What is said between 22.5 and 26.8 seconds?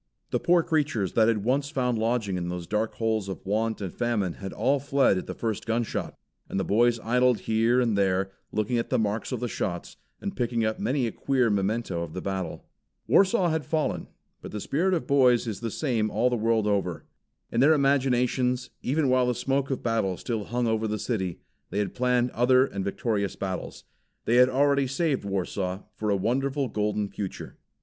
and victorious battles. They had already saved Warsaw for a wonderful